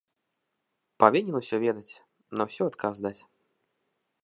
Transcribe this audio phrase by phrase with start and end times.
[1.03, 1.93] Павінен усё ведаць,
[2.41, 3.17] на ўсё адказ даць.